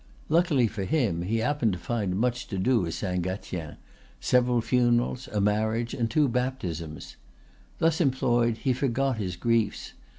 [0.29, 3.77] Luckily for him he happened to find much to do at Saint Gatien,
[4.19, 7.17] several funerals, a marriage, and two baptisms.
[7.77, 9.93] Thus employed he forgot his griefs.